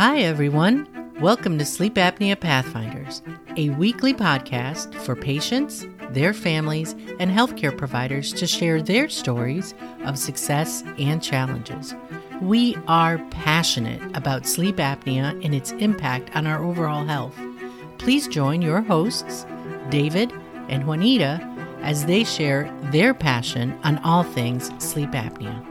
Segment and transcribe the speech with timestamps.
[0.00, 0.88] Hi, everyone.
[1.20, 3.20] Welcome to Sleep Apnea Pathfinders,
[3.58, 9.74] a weekly podcast for patients, their families, and healthcare providers to share their stories
[10.06, 11.94] of success and challenges.
[12.40, 17.38] We are passionate about sleep apnea and its impact on our overall health.
[17.98, 19.44] Please join your hosts,
[19.90, 20.32] David
[20.70, 21.46] and Juanita,
[21.82, 25.69] as they share their passion on all things sleep apnea.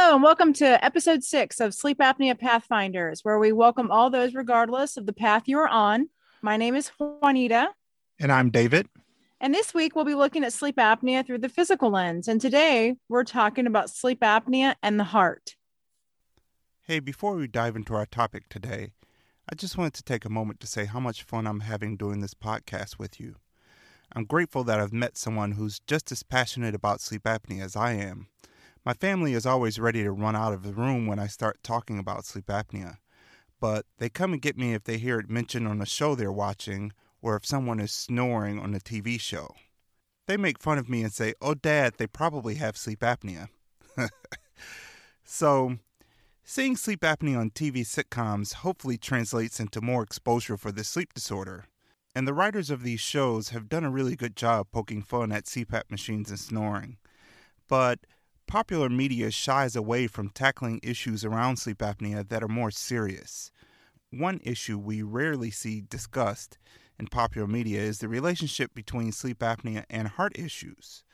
[0.00, 4.32] Hello, and welcome to episode six of Sleep Apnea Pathfinders, where we welcome all those
[4.32, 6.08] regardless of the path you are on.
[6.40, 7.70] My name is Juanita.
[8.20, 8.86] And I'm David.
[9.40, 12.28] And this week we'll be looking at sleep apnea through the physical lens.
[12.28, 15.56] And today we're talking about sleep apnea and the heart.
[16.82, 18.92] Hey, before we dive into our topic today,
[19.50, 22.20] I just wanted to take a moment to say how much fun I'm having doing
[22.20, 23.34] this podcast with you.
[24.12, 27.94] I'm grateful that I've met someone who's just as passionate about sleep apnea as I
[27.94, 28.28] am.
[28.88, 31.98] My family is always ready to run out of the room when I start talking
[31.98, 32.96] about sleep apnea,
[33.60, 36.32] but they come and get me if they hear it mentioned on a show they're
[36.32, 39.54] watching or if someone is snoring on a TV show.
[40.26, 43.48] They make fun of me and say, Oh, Dad, they probably have sleep apnea.
[45.22, 45.76] so,
[46.42, 51.66] seeing sleep apnea on TV sitcoms hopefully translates into more exposure for this sleep disorder.
[52.14, 55.44] And the writers of these shows have done a really good job poking fun at
[55.44, 56.96] CPAP machines and snoring.
[57.68, 57.98] But
[58.48, 63.52] popular media shies away from tackling issues around sleep apnea that are more serious.
[64.10, 66.58] One issue we rarely see discussed
[66.98, 71.04] in popular media is the relationship between sleep apnea and heart issues.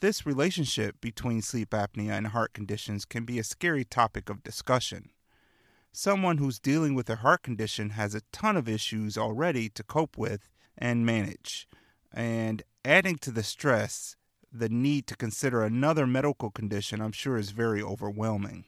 [0.00, 5.10] This relationship between sleep apnea and heart conditions can be a scary topic of discussion.
[5.90, 10.16] Someone who's dealing with a heart condition has a ton of issues already to cope
[10.16, 11.66] with and manage.
[12.12, 14.14] And adding to the stress,
[14.52, 18.64] the need to consider another medical condition, I'm sure, is very overwhelming.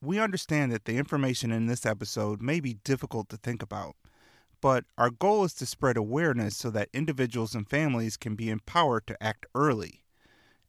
[0.00, 3.94] We understand that the information in this episode may be difficult to think about,
[4.60, 9.06] but our goal is to spread awareness so that individuals and families can be empowered
[9.06, 10.02] to act early.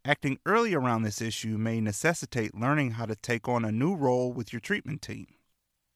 [0.05, 4.33] Acting early around this issue may necessitate learning how to take on a new role
[4.33, 5.27] with your treatment team.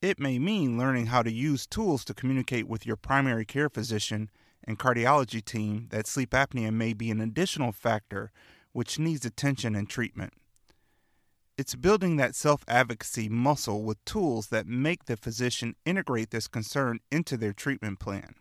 [0.01, 4.29] It may mean learning how to use tools to communicate with your primary care physician
[4.67, 8.31] and cardiology team that sleep apnea may be an additional factor
[8.73, 10.33] which needs attention and treatment.
[11.57, 16.99] It's building that self advocacy muscle with tools that make the physician integrate this concern
[17.11, 18.35] into their treatment plan.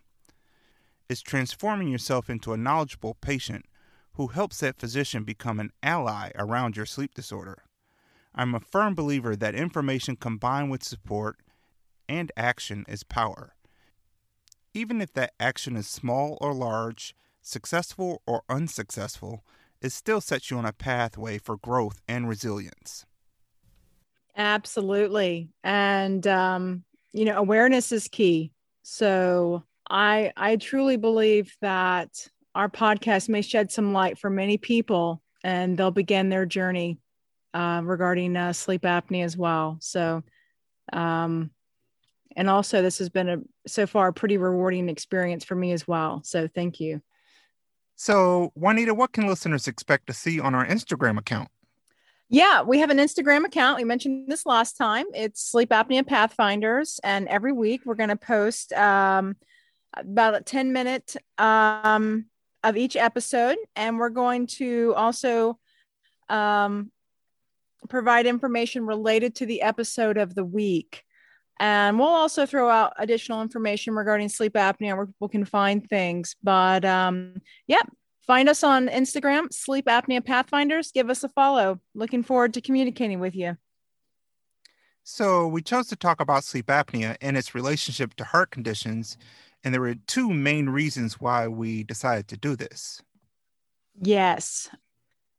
[1.09, 3.65] It's transforming yourself into a knowledgeable patient
[4.13, 7.63] who helps that physician become an ally around your sleep disorder.
[8.35, 11.37] I'm a firm believer that information combined with support
[12.07, 13.55] and action is power
[14.77, 19.43] even if that action is small or large, successful or unsuccessful,
[19.81, 23.05] it still sets you on a pathway for growth and resilience.
[24.35, 25.49] Absolutely.
[25.63, 28.51] And, um, you know, awareness is key.
[28.83, 35.23] So I, I truly believe that our podcast may shed some light for many people
[35.43, 36.99] and they'll begin their journey
[37.55, 39.77] uh, regarding uh, sleep apnea as well.
[39.81, 40.21] So,
[40.93, 41.49] um,
[42.37, 45.85] and also this has been a so far a pretty rewarding experience for me as
[45.87, 46.21] well.
[46.23, 47.01] So thank you.
[47.95, 51.49] So juanita what can listeners expect to see on our instagram account?
[52.29, 53.77] Yeah we have an instagram account.
[53.77, 55.07] We mentioned this last time.
[55.13, 56.99] It's sleep apnea pathfinders.
[57.03, 59.35] And every week we're going to post um,
[59.95, 62.25] about a 10 minute um,
[62.63, 63.57] of each episode.
[63.75, 65.57] And we're going to also
[66.29, 66.91] um,
[67.89, 71.03] provide information related to the episode of the week
[71.59, 76.35] and we'll also throw out additional information regarding sleep apnea where people can find things.
[76.43, 77.81] But um, yeah,
[78.25, 80.91] find us on Instagram, Sleep Apnea Pathfinders.
[80.91, 81.79] Give us a follow.
[81.95, 83.57] Looking forward to communicating with you.
[85.03, 89.17] So, we chose to talk about sleep apnea and its relationship to heart conditions.
[89.63, 93.01] And there were two main reasons why we decided to do this.
[93.99, 94.69] Yes.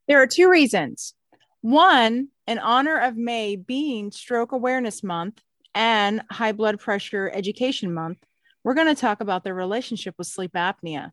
[0.09, 1.12] There are two reasons.
[1.61, 5.43] One, in honor of May being Stroke Awareness Month,
[5.75, 8.19] and High Blood Pressure Education Month,
[8.65, 11.11] we're going to talk about the relationship with sleep apnea.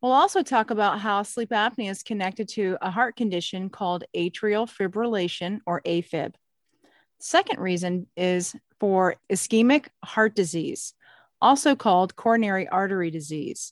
[0.00, 4.68] We'll also talk about how sleep apnea is connected to a heart condition called atrial
[4.68, 6.34] fibrillation or AFib.
[7.20, 10.92] Second reason is for ischemic heart disease,
[11.40, 13.70] also called coronary artery disease.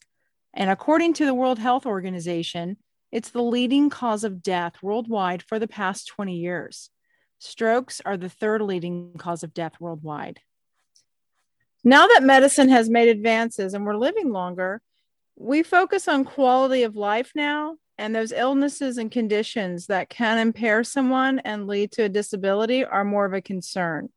[0.55, 2.77] And according to the World Health Organization,
[3.11, 6.91] it's the leading cause of death worldwide for the past 20 years.
[7.41, 10.41] Strokes are the third leading cause of death worldwide.
[11.83, 14.83] Now that medicine has made advances and we're living longer,
[15.37, 20.85] we focus on quality of life now and those illnesses and conditions that can impair
[20.85, 24.11] someone and lead to a disability are more of a concern.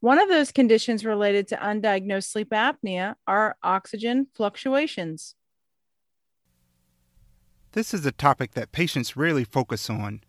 [0.00, 5.36] One of those conditions related to undiagnosed sleep apnea are oxygen fluctuations.
[7.72, 10.22] This is a topic that patients rarely focus on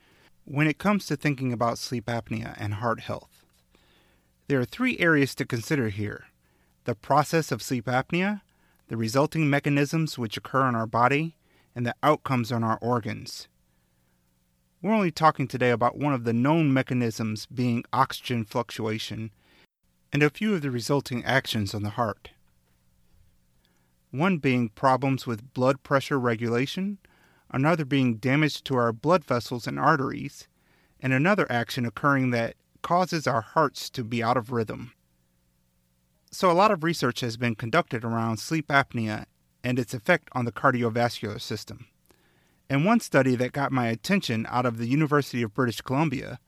[0.46, 3.44] when it comes to thinking about sleep apnea and heart health.
[4.48, 6.26] There are three areas to consider here
[6.84, 8.42] the process of sleep apnea,
[8.88, 11.36] the resulting mechanisms which occur in our body,
[11.76, 13.48] and the outcomes on our organs.
[14.84, 19.32] We're only talking today about one of the known mechanisms being oxygen fluctuation
[20.14, 22.30] and a few of the resulting actions on the heart.
[24.12, 27.00] One being problems with blood pressure regulation,
[27.56, 30.50] another being damage to our blood vessels and arteries,
[31.00, 34.92] and another action occurring that causes our hearts to be out of rhythm.
[36.32, 39.24] So, a lot of research has been conducted around sleep apnea
[39.64, 41.88] and its effect on the cardiovascular system.
[42.70, 46.40] In one study that got my attention out of the University of British Columbia,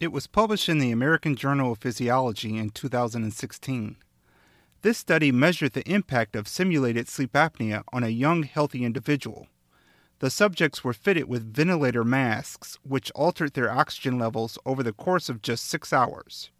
[0.00, 3.96] it was published in the American Journal of Physiology in 2016.
[4.82, 9.46] This study measured the impact of simulated sleep apnea on a young, healthy individual.
[10.20, 15.30] The subjects were fitted with ventilator masks, which altered their oxygen levels over the course
[15.30, 16.50] of just six hours.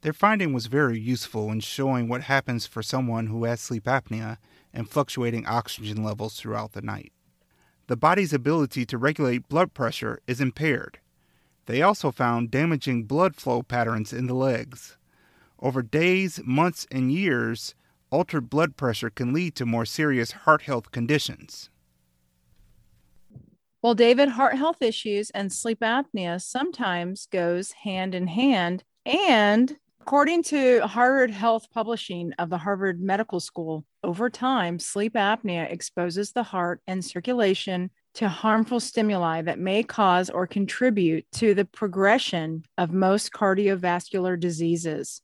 [0.00, 4.38] Their finding was very useful in showing what happens for someone who has sleep apnea
[4.72, 7.12] and fluctuating oxygen levels throughout the night.
[7.86, 10.98] The body's ability to regulate blood pressure is impaired.
[11.66, 14.96] They also found damaging blood flow patterns in the legs.
[15.60, 17.74] Over days, months, and years,
[18.10, 21.68] altered blood pressure can lead to more serious heart health conditions.
[23.82, 28.84] Well, David, heart health issues and sleep apnea sometimes goes hand in hand.
[29.04, 35.68] And according to Harvard Health Publishing of the Harvard Medical School, over time, sleep apnea
[35.68, 41.64] exposes the heart and circulation to harmful stimuli that may cause or contribute to the
[41.64, 45.22] progression of most cardiovascular diseases.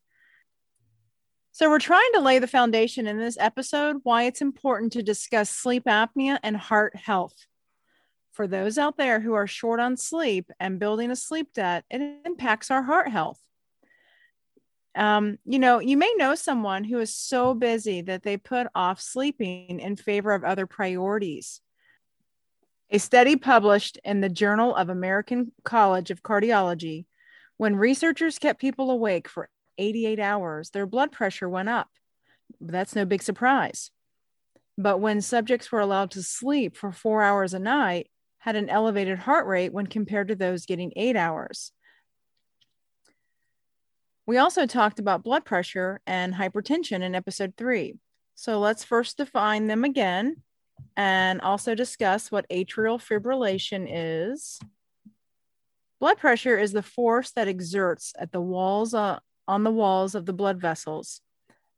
[1.53, 5.49] So, we're trying to lay the foundation in this episode why it's important to discuss
[5.49, 7.47] sleep apnea and heart health
[8.39, 12.01] for those out there who are short on sleep and building a sleep debt, it
[12.25, 13.41] impacts our heart health.
[14.95, 19.01] Um, you know, you may know someone who is so busy that they put off
[19.01, 21.61] sleeping in favor of other priorities.
[22.91, 27.07] A study published in the Journal of American College of Cardiology,
[27.57, 29.49] when researchers kept people awake for
[29.79, 31.89] 88 hours, their blood pressure went up.
[32.61, 33.91] That's no big surprise.
[34.79, 38.07] But when subjects were allowed to sleep for four hours a night,
[38.49, 41.71] had an elevated heart rate when compared to those getting eight hours.
[44.27, 47.99] We also talked about blood pressure and hypertension in episode three.
[48.37, 50.37] So let's first define them again
[50.97, 54.59] and also discuss what atrial fibrillation is.
[56.01, 60.25] Blood pressure is the force that exerts at the walls uh, on the walls of
[60.25, 61.21] the blood vessels.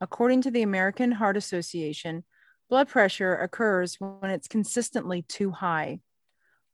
[0.00, 2.22] According to the American Heart Association,
[2.68, 5.98] blood pressure occurs when it's consistently too high.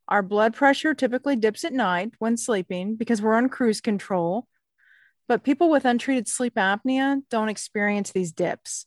[0.07, 4.47] Our blood pressure typically dips at night when sleeping because we're on cruise control.
[5.27, 8.85] But people with untreated sleep apnea don't experience these dips.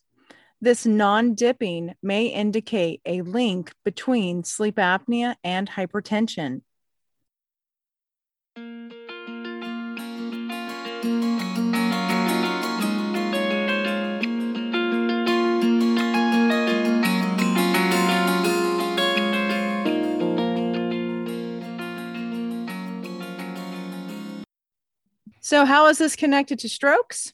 [0.62, 6.62] This non dipping may indicate a link between sleep apnea and hypertension.
[25.50, 27.32] So, how is this connected to strokes?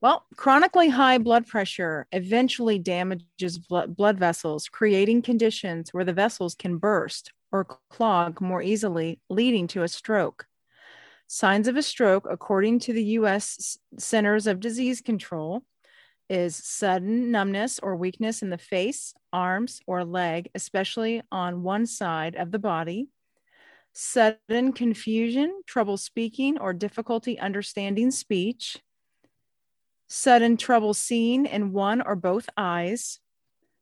[0.00, 6.78] Well, chronically high blood pressure eventually damages blood vessels, creating conditions where the vessels can
[6.78, 10.46] burst or clog more easily, leading to a stroke.
[11.26, 15.64] Signs of a stroke, according to the US Centers of Disease Control,
[16.30, 22.36] is sudden numbness or weakness in the face, arms, or leg, especially on one side
[22.36, 23.08] of the body,
[23.92, 28.78] sudden confusion, trouble speaking, or difficulty understanding speech,
[30.08, 33.20] sudden trouble seeing in one or both eyes,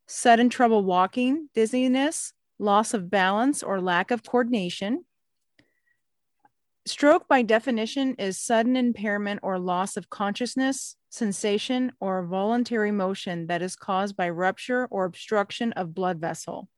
[0.06, 5.04] sudden trouble walking, dizziness, loss of balance, or lack of coordination.
[6.86, 13.62] Stroke, by definition, is sudden impairment or loss of consciousness, sensation, or voluntary motion that
[13.62, 16.68] is caused by rupture or obstruction of blood vessel.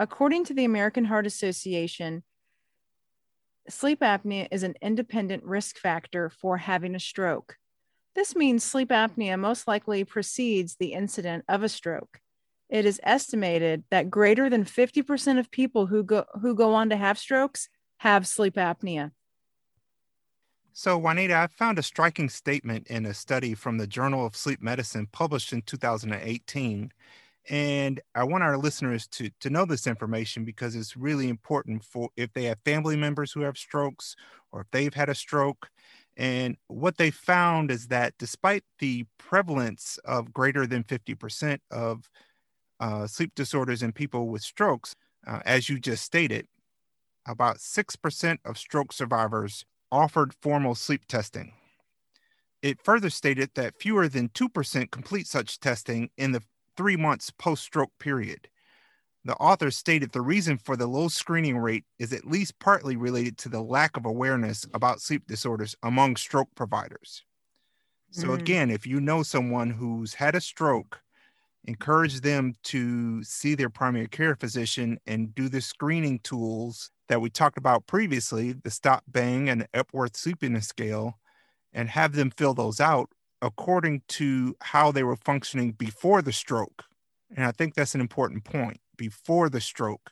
[0.00, 2.22] According to the American Heart Association,
[3.68, 7.58] sleep apnea is an independent risk factor for having a stroke.
[8.14, 12.20] This means sleep apnea most likely precedes the incident of a stroke.
[12.70, 16.96] it is estimated that greater than 50% of people who go who go on to
[16.96, 19.10] have strokes have sleep apnea.
[20.72, 24.62] So, Juanita, I found a striking statement in a study from the Journal of Sleep
[24.62, 26.90] Medicine published in 2018.
[27.48, 32.10] And I want our listeners to, to know this information because it's really important for
[32.16, 34.14] if they have family members who have strokes
[34.52, 35.70] or if they've had a stroke.
[36.16, 42.10] And what they found is that despite the prevalence of greater than 50% of
[42.78, 44.94] uh, sleep disorders in people with strokes,
[45.26, 46.46] uh, as you just stated,
[47.26, 51.52] about 6% of stroke survivors offered formal sleep testing.
[52.62, 56.42] It further stated that fewer than 2% complete such testing in the
[56.76, 58.48] three months post stroke period.
[59.24, 63.36] The author stated the reason for the low screening rate is at least partly related
[63.38, 67.22] to the lack of awareness about sleep disorders among stroke providers.
[68.12, 68.40] So, mm.
[68.40, 71.00] again, if you know someone who's had a stroke,
[71.64, 77.28] encourage them to see their primary care physician and do the screening tools that we
[77.28, 81.18] talked about previously the stop bang and the epworth sleepiness scale
[81.72, 83.10] and have them fill those out
[83.42, 86.84] according to how they were functioning before the stroke.
[87.34, 90.10] And i think that's an important point before the stroke.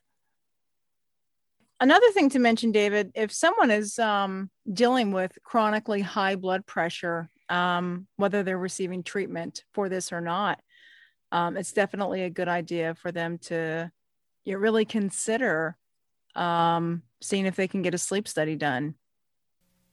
[1.80, 7.28] Another thing to mention david if someone is um, dealing with chronically high blood pressure
[7.48, 10.60] um, whether they're receiving treatment for this or not
[11.32, 13.90] um, it's definitely a good idea for them to
[14.44, 15.76] you know, really consider
[16.34, 18.94] um, seeing if they can get a sleep study done.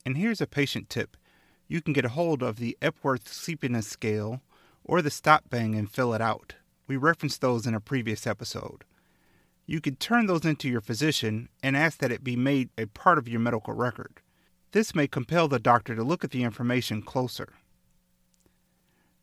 [0.04, 1.16] And here's a patient tip
[1.68, 4.40] you can get a hold of the Epworth Sleepiness Scale
[4.84, 6.54] or the Stop Bang and fill it out.
[6.86, 8.84] We referenced those in a previous episode.
[9.66, 13.18] You could turn those into your physician and ask that it be made a part
[13.18, 14.20] of your medical record.
[14.70, 17.54] This may compel the doctor to look at the information closer.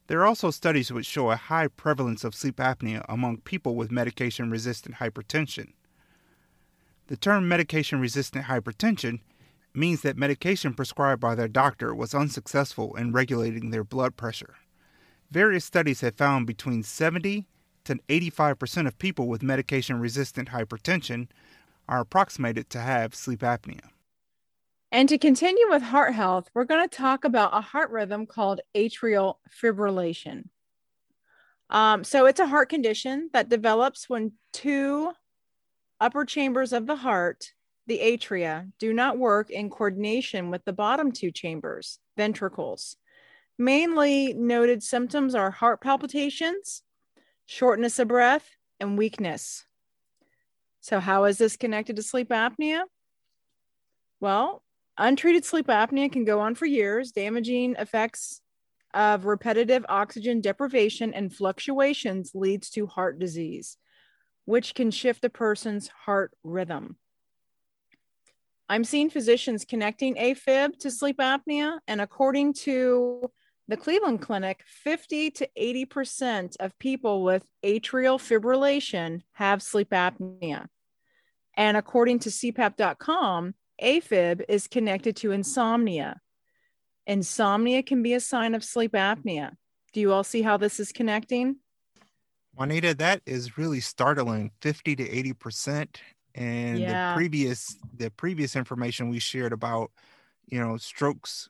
[0.08, 3.90] There are also studies which show a high prevalence of sleep apnea among people with
[3.90, 5.72] medication resistant hypertension.
[7.08, 9.22] The term medication resistant hypertension
[9.76, 14.56] means that medication prescribed by their doctor was unsuccessful in regulating their blood pressure.
[15.32, 17.46] Various studies have found between 70
[17.86, 21.28] to 85% of people with medication resistant hypertension
[21.88, 23.90] are approximated to have sleep apnea.
[24.92, 28.62] And to continue with heart health, we're going to talk about a heart rhythm called
[28.76, 30.50] atrial fibrillation.
[31.72, 35.12] Um, so it's a heart condition that develops when two
[36.00, 37.53] upper chambers of the heart,
[37.88, 42.96] the atria, do not work in coordination with the bottom two chambers, ventricles.
[43.58, 46.82] Mainly noted symptoms are heart palpitations,
[47.46, 48.50] shortness of breath,
[48.80, 49.66] and weakness.
[50.82, 52.84] So, how is this connected to sleep apnea?
[54.20, 54.64] Well,
[54.98, 58.42] Untreated sleep apnea can go on for years, damaging effects
[58.94, 63.78] of repetitive oxygen deprivation and fluctuations leads to heart disease,
[64.46, 66.98] which can shift a person's heart rhythm.
[68.74, 73.30] I'm seeing physicians connecting AFib to sleep apnea, and according to
[73.68, 80.66] the Cleveland Clinic, 50 to 80% of people with atrial fibrillation have sleep apnea.
[81.56, 86.20] And according to CPAP.com, AFib is connected to insomnia.
[87.06, 89.52] Insomnia can be a sign of sleep apnea.
[89.94, 91.58] Do you all see how this is connecting?
[92.56, 95.96] Juanita, that is really startling 50 to 80%.
[96.36, 97.14] And yeah.
[97.14, 99.92] the previous the previous information we shared about,
[100.48, 101.50] you know, strokes,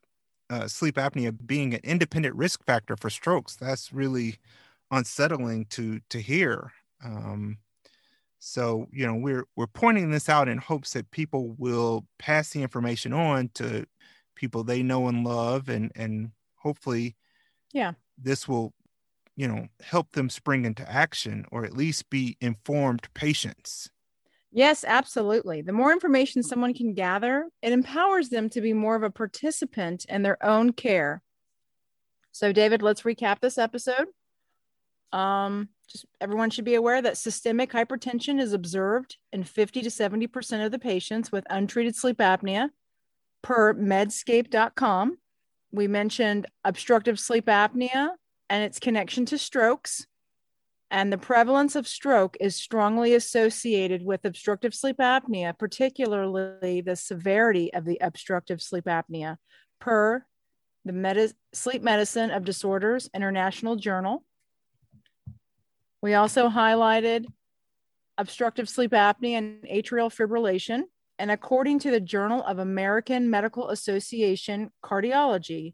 [0.50, 4.38] uh, sleep apnea being an independent risk factor for strokes, that's really
[4.92, 6.74] unsettling to to hear.
[7.04, 7.60] Um,
[8.40, 12.62] so, you know, we're we're pointing this out in hopes that people will pass the
[12.62, 13.86] information on to
[14.36, 17.16] people they know and love and and hopefully
[17.74, 18.74] yeah, this will
[19.36, 23.90] you know help them spring into action or at least be informed patients.
[24.56, 25.62] Yes, absolutely.
[25.62, 30.06] The more information someone can gather, it empowers them to be more of a participant
[30.08, 31.24] in their own care.
[32.32, 34.06] So, David, let's recap this episode.
[35.12, 40.66] Um, just everyone should be aware that systemic hypertension is observed in 50 to 70%
[40.66, 42.70] of the patients with untreated sleep apnea
[43.42, 45.18] per medscape.com.
[45.72, 48.12] We mentioned obstructive sleep apnea
[48.50, 50.06] and its connection to strokes.
[50.94, 57.74] And the prevalence of stroke is strongly associated with obstructive sleep apnea, particularly the severity
[57.74, 59.38] of the obstructive sleep apnea
[59.80, 60.24] per
[60.86, 64.24] the Medi- Sleep Medicine of Disorders International Journal.
[66.04, 67.26] We also highlighted
[68.20, 70.84] obstructive sleep apnea and atrial fibrillation.
[71.18, 75.74] And according to the Journal of American Medical Association Cardiology,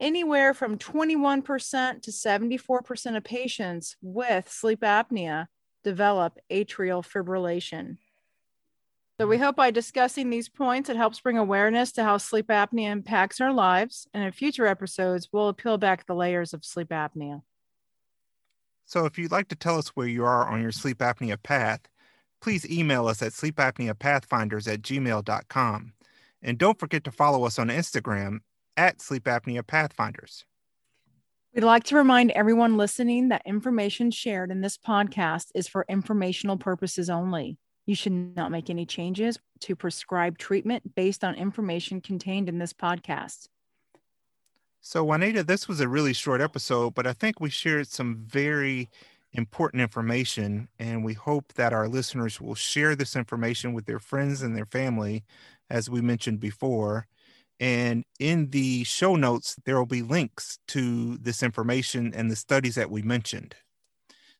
[0.00, 5.46] anywhere from 21% to 74% of patients with sleep apnea
[5.84, 7.96] develop atrial fibrillation.
[9.18, 9.44] So, we mm.
[9.44, 13.52] hope by discussing these points, it helps bring awareness to how sleep apnea impacts our
[13.52, 14.06] lives.
[14.12, 17.42] And in future episodes, we'll peel back the layers of sleep apnea.
[18.84, 21.80] So, if you'd like to tell us where you are on your sleep apnea path,
[22.42, 25.92] please email us at sleepapneapathfinders at gmail.com.
[26.42, 28.40] And don't forget to follow us on Instagram
[28.76, 30.44] at Sleep Apnea Pathfinders.
[31.54, 36.58] We'd like to remind everyone listening that information shared in this podcast is for informational
[36.58, 37.56] purposes only.
[37.86, 42.72] You should not make any changes to prescribed treatment based on information contained in this
[42.72, 43.48] podcast.
[44.82, 48.90] So, Juanita, this was a really short episode, but I think we shared some very
[49.32, 54.42] important information, and we hope that our listeners will share this information with their friends
[54.42, 55.24] and their family,
[55.70, 57.06] as we mentioned before.
[57.58, 62.74] And in the show notes, there will be links to this information and the studies
[62.74, 63.54] that we mentioned.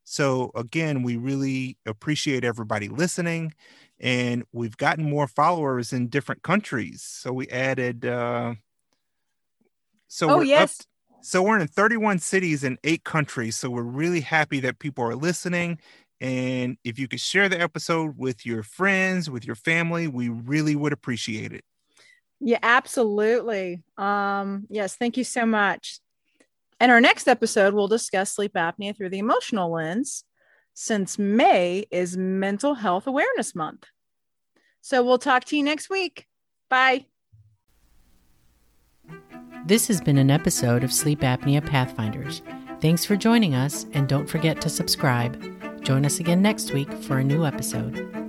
[0.04, 3.54] So, again, we really appreciate everybody listening.
[3.98, 7.02] And we've gotten more followers in different countries.
[7.02, 8.54] So, we added, uh,
[10.06, 10.80] so oh, yes.
[10.80, 10.86] Up,
[11.22, 13.56] so, we're in 31 cities in eight countries.
[13.56, 15.78] So, we're really happy that people are listening.
[16.20, 20.76] And if you could share the episode with your friends, with your family, we really
[20.76, 21.64] would appreciate it.
[22.40, 23.82] Yeah, absolutely.
[23.96, 26.00] Um, yes, thank you so much.
[26.80, 30.24] In our next episode, we'll discuss sleep apnea through the emotional lens,
[30.74, 33.86] since May is Mental Health Awareness Month.
[34.82, 36.26] So we'll talk to you next week.
[36.68, 37.06] Bye.
[39.64, 42.42] This has been an episode of Sleep Apnea Pathfinders.
[42.80, 45.42] Thanks for joining us, and don't forget to subscribe.
[45.82, 48.25] Join us again next week for a new episode.